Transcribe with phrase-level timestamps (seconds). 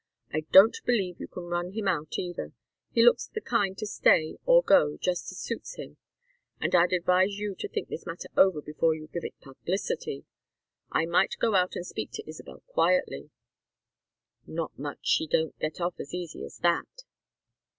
[0.33, 2.53] I don't believe you can run him out, either.
[2.91, 5.97] He looks the kind to stay or go, just as suits him.
[6.59, 10.25] And I'd advise you to think this matter over before you give it publicity.
[10.91, 13.29] I might go out and speak to Isabel quietly"
[14.47, 17.03] "Not much she don't get off as easy as that!"